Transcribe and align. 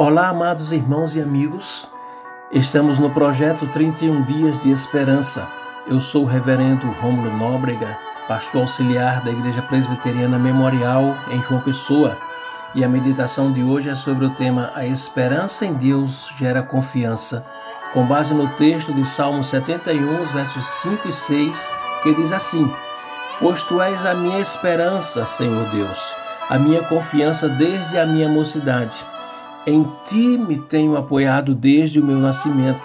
Olá, 0.00 0.28
amados 0.28 0.70
irmãos 0.70 1.16
e 1.16 1.20
amigos. 1.20 1.88
Estamos 2.52 3.00
no 3.00 3.10
projeto 3.10 3.66
31 3.66 4.22
Dias 4.22 4.56
de 4.56 4.70
Esperança. 4.70 5.48
Eu 5.88 5.98
sou 5.98 6.22
o 6.22 6.24
reverendo 6.24 6.88
Rômulo 7.00 7.36
Nóbrega, 7.36 7.98
pastor 8.28 8.60
auxiliar 8.60 9.24
da 9.24 9.32
Igreja 9.32 9.60
Presbiteriana 9.60 10.38
Memorial 10.38 11.16
em 11.32 11.42
João 11.42 11.60
Pessoa. 11.60 12.16
E 12.76 12.84
a 12.84 12.88
meditação 12.88 13.50
de 13.50 13.64
hoje 13.64 13.90
é 13.90 13.94
sobre 13.96 14.24
o 14.24 14.30
tema 14.30 14.70
A 14.72 14.86
esperança 14.86 15.66
em 15.66 15.74
Deus 15.74 16.32
gera 16.38 16.62
confiança, 16.62 17.44
com 17.92 18.06
base 18.06 18.32
no 18.34 18.46
texto 18.50 18.94
de 18.94 19.04
Salmo 19.04 19.42
71, 19.42 20.26
versos 20.26 20.64
5 20.64 21.08
e 21.08 21.12
6, 21.12 21.74
que 22.04 22.14
diz 22.14 22.30
assim: 22.30 22.72
Pois 23.40 23.64
tu 23.64 23.82
és 23.82 24.06
a 24.06 24.14
minha 24.14 24.38
esperança, 24.38 25.26
Senhor 25.26 25.68
Deus, 25.70 26.14
a 26.48 26.56
minha 26.56 26.84
confiança 26.84 27.48
desde 27.48 27.98
a 27.98 28.06
minha 28.06 28.28
mocidade. 28.28 29.04
Em 29.70 29.86
ti 30.02 30.38
me 30.38 30.56
tenho 30.56 30.96
apoiado 30.96 31.54
desde 31.54 32.00
o 32.00 32.02
meu 32.02 32.16
nascimento. 32.16 32.80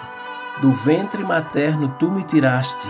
Do 0.60 0.70
ventre 0.70 1.24
materno 1.24 1.96
tu 1.98 2.10
me 2.10 2.22
tiraste. 2.22 2.86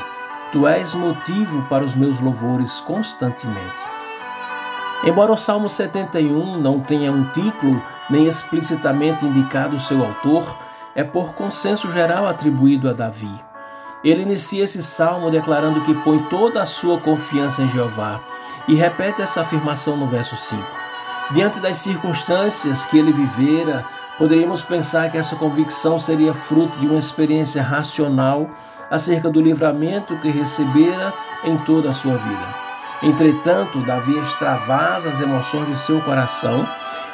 Tu 0.50 0.66
és 0.66 0.94
motivo 0.94 1.62
para 1.68 1.84
os 1.84 1.94
meus 1.94 2.18
louvores 2.18 2.80
constantemente. 2.80 3.84
Embora 5.04 5.30
o 5.30 5.36
Salmo 5.36 5.68
71 5.68 6.58
não 6.60 6.80
tenha 6.80 7.12
um 7.12 7.22
título 7.26 7.80
nem 8.10 8.26
explicitamente 8.26 9.24
indicado 9.24 9.76
o 9.76 9.80
seu 9.80 10.04
autor, 10.04 10.58
é 10.96 11.04
por 11.04 11.32
consenso 11.34 11.88
geral 11.88 12.26
atribuído 12.26 12.90
a 12.90 12.92
Davi. 12.92 13.40
Ele 14.02 14.22
inicia 14.22 14.64
esse 14.64 14.82
salmo 14.82 15.30
declarando 15.30 15.82
que 15.82 15.94
põe 16.02 16.18
toda 16.24 16.60
a 16.60 16.66
sua 16.66 16.98
confiança 16.98 17.62
em 17.62 17.68
Jeová 17.68 18.20
e 18.66 18.74
repete 18.74 19.22
essa 19.22 19.42
afirmação 19.42 19.96
no 19.96 20.08
verso 20.08 20.34
5. 20.34 20.83
Diante 21.30 21.58
das 21.58 21.78
circunstâncias 21.78 22.84
que 22.84 22.98
ele 22.98 23.10
vivera, 23.10 23.84
poderíamos 24.18 24.62
pensar 24.62 25.10
que 25.10 25.16
essa 25.16 25.34
convicção 25.36 25.98
seria 25.98 26.34
fruto 26.34 26.78
de 26.78 26.86
uma 26.86 26.98
experiência 26.98 27.62
racional 27.62 28.48
acerca 28.90 29.30
do 29.30 29.40
livramento 29.40 30.16
que 30.18 30.28
recebera 30.28 31.12
em 31.44 31.56
toda 31.58 31.90
a 31.90 31.94
sua 31.94 32.16
vida. 32.16 32.54
Entretanto, 33.02 33.78
Davi 33.80 34.18
extravasa 34.18 35.08
as 35.08 35.20
emoções 35.20 35.66
de 35.66 35.76
seu 35.76 36.00
coração 36.02 36.68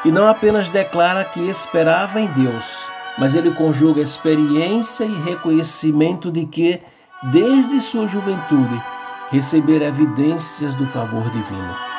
e 0.05 0.11
não 0.11 0.27
apenas 0.27 0.69
declara 0.69 1.25
que 1.25 1.49
esperava 1.49 2.21
em 2.21 2.27
Deus, 2.29 2.79
mas 3.17 3.35
ele 3.35 3.53
conjuga 3.53 4.03
experiência 4.03 5.05
e 5.05 5.23
reconhecimento 5.23 6.31
de 6.31 6.47
que, 6.47 6.81
desde 7.25 7.81
sua 7.81 8.07
juventude, 8.07 8.83
recebera 9.31 9.85
evidências 9.85 10.75
do 10.75 10.85
favor 10.85 11.31
divino. 11.31 11.90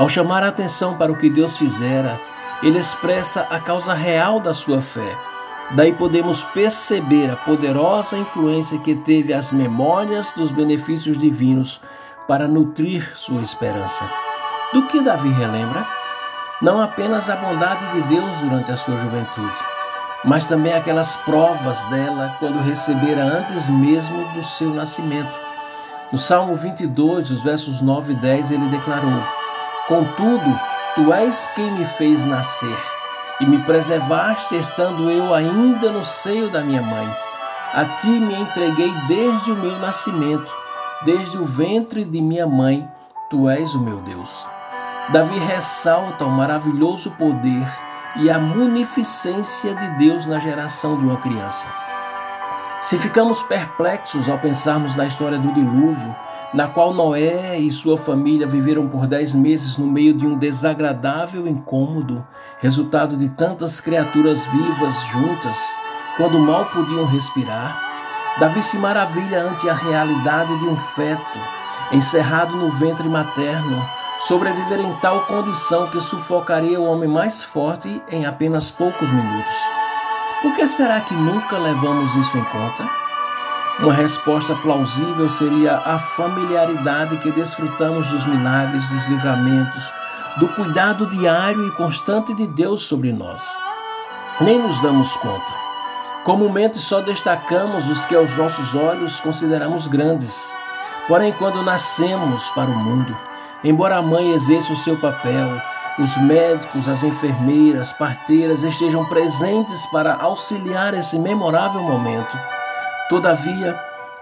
Ao 0.00 0.08
chamar 0.08 0.42
a 0.42 0.48
atenção 0.48 0.96
para 0.96 1.12
o 1.12 1.16
que 1.18 1.28
Deus 1.28 1.58
fizera, 1.58 2.18
ele 2.62 2.78
expressa 2.78 3.46
a 3.50 3.60
causa 3.60 3.92
real 3.92 4.40
da 4.40 4.54
sua 4.54 4.80
fé. 4.80 5.14
Daí 5.72 5.92
podemos 5.92 6.42
perceber 6.42 7.30
a 7.30 7.36
poderosa 7.36 8.16
influência 8.16 8.78
que 8.78 8.94
teve 8.94 9.34
as 9.34 9.50
memórias 9.50 10.32
dos 10.32 10.50
benefícios 10.50 11.18
divinos 11.18 11.82
para 12.26 12.48
nutrir 12.48 13.12
sua 13.14 13.42
esperança. 13.42 14.08
Do 14.72 14.86
que 14.86 15.02
Davi 15.02 15.28
relembra? 15.28 15.86
Não 16.62 16.80
apenas 16.80 17.28
a 17.28 17.36
bondade 17.36 17.84
de 17.92 18.00
Deus 18.08 18.38
durante 18.38 18.72
a 18.72 18.76
sua 18.76 18.96
juventude, 18.96 19.58
mas 20.24 20.48
também 20.48 20.72
aquelas 20.72 21.16
provas 21.16 21.82
dela 21.90 22.34
quando 22.38 22.64
recebera 22.64 23.22
antes 23.22 23.68
mesmo 23.68 24.24
do 24.32 24.42
seu 24.42 24.70
nascimento. 24.70 25.38
No 26.10 26.18
Salmo 26.18 26.54
22, 26.54 27.30
os 27.30 27.42
versos 27.42 27.82
9 27.82 28.14
e 28.14 28.16
10, 28.16 28.50
ele 28.50 28.66
declarou: 28.68 29.39
Contudo, 29.88 30.60
tu 30.94 31.12
és 31.12 31.48
quem 31.54 31.70
me 31.72 31.84
fez 31.84 32.24
nascer 32.24 32.78
e 33.40 33.46
me 33.46 33.58
preservaste 33.62 34.56
estando 34.56 35.10
eu 35.10 35.34
ainda 35.34 35.90
no 35.90 36.04
seio 36.04 36.48
da 36.50 36.60
minha 36.60 36.82
mãe. 36.82 37.16
A 37.72 37.84
ti 37.84 38.08
me 38.08 38.34
entreguei 38.34 38.92
desde 39.08 39.52
o 39.52 39.56
meu 39.56 39.78
nascimento, 39.78 40.52
desde 41.02 41.38
o 41.38 41.44
ventre 41.44 42.04
de 42.04 42.20
minha 42.20 42.46
mãe, 42.46 42.86
tu 43.30 43.48
és 43.48 43.74
o 43.74 43.80
meu 43.80 43.98
Deus. 43.98 44.46
Davi 45.10 45.38
ressalta 45.38 46.24
o 46.24 46.30
maravilhoso 46.30 47.12
poder 47.12 47.66
e 48.16 48.30
a 48.30 48.38
munificência 48.38 49.74
de 49.74 49.88
Deus 49.98 50.26
na 50.26 50.38
geração 50.38 50.98
de 50.98 51.04
uma 51.04 51.16
criança. 51.16 51.66
Se 52.80 52.96
ficamos 52.96 53.42
perplexos 53.42 54.26
ao 54.26 54.38
pensarmos 54.38 54.96
na 54.96 55.06
história 55.06 55.38
do 55.38 55.52
dilúvio, 55.52 56.16
na 56.54 56.66
qual 56.66 56.94
Noé 56.94 57.58
e 57.58 57.70
sua 57.70 57.98
família 57.98 58.46
viveram 58.46 58.88
por 58.88 59.06
dez 59.06 59.34
meses 59.34 59.76
no 59.76 59.86
meio 59.86 60.14
de 60.14 60.26
um 60.26 60.38
desagradável 60.38 61.46
incômodo, 61.46 62.26
resultado 62.58 63.18
de 63.18 63.28
tantas 63.28 63.80
criaturas 63.80 64.46
vivas 64.46 64.94
juntas, 65.12 65.70
quando 66.16 66.38
mal 66.38 66.64
podiam 66.70 67.04
respirar, 67.04 67.78
Davi 68.38 68.62
se 68.62 68.78
maravilha 68.78 69.42
ante 69.42 69.68
a 69.68 69.74
realidade 69.74 70.58
de 70.58 70.64
um 70.64 70.76
feto 70.76 71.38
encerrado 71.92 72.56
no 72.56 72.70
ventre 72.70 73.08
materno, 73.10 73.84
sobreviver 74.20 74.80
em 74.80 74.92
tal 75.02 75.26
condição 75.26 75.86
que 75.88 76.00
sufocaria 76.00 76.80
o 76.80 76.84
homem 76.84 77.08
mais 77.08 77.42
forte 77.42 78.00
em 78.08 78.24
apenas 78.24 78.70
poucos 78.70 79.10
minutos. 79.10 79.79
Por 80.42 80.54
que 80.54 80.66
será 80.66 81.00
que 81.00 81.12
nunca 81.12 81.58
levamos 81.58 82.16
isso 82.16 82.38
em 82.38 82.44
conta? 82.44 82.88
Uma 83.80 83.92
resposta 83.92 84.54
plausível 84.56 85.28
seria 85.28 85.76
a 85.76 85.98
familiaridade 85.98 87.18
que 87.18 87.30
desfrutamos 87.30 88.10
dos 88.10 88.26
milagres, 88.26 88.86
dos 88.88 89.06
livramentos, 89.06 89.90
do 90.38 90.48
cuidado 90.48 91.06
diário 91.06 91.66
e 91.66 91.70
constante 91.72 92.32
de 92.32 92.46
Deus 92.46 92.82
sobre 92.82 93.12
nós. 93.12 93.54
Nem 94.40 94.58
nos 94.58 94.80
damos 94.80 95.14
conta. 95.18 95.52
Comumente 96.24 96.78
só 96.78 97.00
destacamos 97.00 97.86
os 97.88 98.06
que 98.06 98.14
aos 98.14 98.36
nossos 98.36 98.74
olhos 98.74 99.20
consideramos 99.20 99.86
grandes. 99.86 100.50
Porém, 101.06 101.32
quando 101.32 101.62
nascemos 101.62 102.48
para 102.50 102.70
o 102.70 102.76
mundo, 102.76 103.14
embora 103.62 103.96
a 103.96 104.02
mãe 104.02 104.32
exerça 104.32 104.72
o 104.72 104.76
seu 104.76 104.96
papel, 104.96 105.48
os 105.98 106.16
médicos, 106.18 106.88
as 106.88 107.02
enfermeiras, 107.02 107.92
parteiras 107.92 108.62
estejam 108.62 109.04
presentes 109.06 109.84
para 109.86 110.14
auxiliar 110.14 110.94
esse 110.94 111.18
memorável 111.18 111.82
momento. 111.82 112.38
Todavia, 113.08 113.78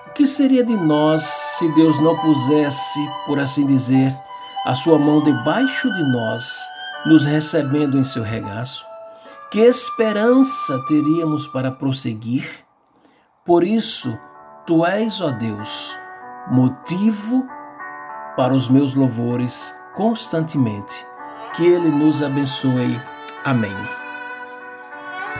o 0.06 0.10
que 0.10 0.26
seria 0.26 0.64
de 0.64 0.76
nós 0.76 1.22
se 1.22 1.68
Deus 1.74 2.00
não 2.00 2.16
pusesse, 2.16 3.00
por 3.26 3.38
assim 3.38 3.66
dizer, 3.66 4.12
a 4.66 4.74
sua 4.74 4.98
mão 4.98 5.22
debaixo 5.22 5.92
de 5.92 6.12
nós, 6.12 6.44
nos 7.06 7.24
recebendo 7.24 7.98
em 7.98 8.04
seu 8.04 8.22
regaço? 8.22 8.84
Que 9.50 9.60
esperança 9.60 10.78
teríamos 10.86 11.46
para 11.46 11.70
prosseguir? 11.70 12.48
Por 13.44 13.62
isso, 13.62 14.18
tu 14.66 14.84
és, 14.84 15.20
ó 15.20 15.30
Deus, 15.30 15.96
motivo 16.50 17.46
para 18.36 18.52
os 18.54 18.68
meus 18.68 18.94
louvores 18.94 19.74
constantemente 19.94 21.06
que 21.54 21.66
Ele 21.66 21.90
nos 21.90 22.22
abençoe. 22.22 22.98
Amém. 23.44 23.76